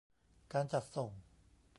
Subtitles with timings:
[0.53, 1.11] การจัดส่ง